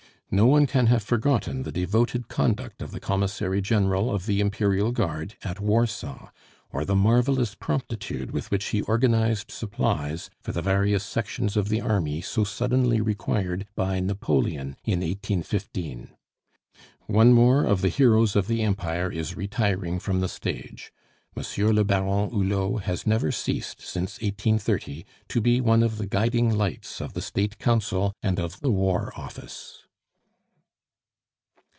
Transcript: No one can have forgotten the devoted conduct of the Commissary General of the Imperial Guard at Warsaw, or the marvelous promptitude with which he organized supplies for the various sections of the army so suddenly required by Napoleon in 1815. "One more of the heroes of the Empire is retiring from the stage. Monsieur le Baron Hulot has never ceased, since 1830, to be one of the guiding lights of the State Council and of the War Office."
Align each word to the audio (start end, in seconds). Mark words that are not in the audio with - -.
No 0.33 0.45
one 0.45 0.65
can 0.65 0.85
have 0.87 1.03
forgotten 1.03 1.63
the 1.63 1.73
devoted 1.73 2.29
conduct 2.29 2.81
of 2.81 2.91
the 2.91 3.01
Commissary 3.01 3.59
General 3.59 4.09
of 4.09 4.27
the 4.27 4.39
Imperial 4.39 4.93
Guard 4.93 5.35
at 5.43 5.59
Warsaw, 5.59 6.29
or 6.71 6.85
the 6.85 6.95
marvelous 6.95 7.53
promptitude 7.53 8.31
with 8.31 8.49
which 8.49 8.67
he 8.67 8.81
organized 8.83 9.51
supplies 9.51 10.29
for 10.39 10.53
the 10.53 10.61
various 10.61 11.03
sections 11.03 11.57
of 11.57 11.67
the 11.67 11.81
army 11.81 12.21
so 12.21 12.45
suddenly 12.45 13.01
required 13.01 13.67
by 13.75 13.99
Napoleon 13.99 14.77
in 14.85 15.01
1815. 15.01 16.11
"One 17.07 17.33
more 17.33 17.65
of 17.65 17.81
the 17.81 17.89
heroes 17.89 18.37
of 18.37 18.47
the 18.47 18.61
Empire 18.61 19.11
is 19.11 19.35
retiring 19.35 19.99
from 19.99 20.21
the 20.21 20.29
stage. 20.29 20.93
Monsieur 21.35 21.73
le 21.73 21.83
Baron 21.83 22.29
Hulot 22.29 22.83
has 22.83 23.05
never 23.05 23.33
ceased, 23.33 23.81
since 23.81 24.11
1830, 24.21 25.03
to 25.27 25.41
be 25.41 25.59
one 25.59 25.83
of 25.83 25.97
the 25.97 26.07
guiding 26.07 26.55
lights 26.57 27.01
of 27.01 27.15
the 27.15 27.21
State 27.21 27.59
Council 27.59 28.13
and 28.23 28.39
of 28.39 28.61
the 28.61 28.71
War 28.71 29.11
Office." 29.17 29.79